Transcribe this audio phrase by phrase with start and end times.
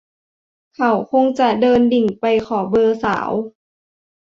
[0.75, 3.31] เขาคงจะเดินดิ่งไปขอเบอร์สาว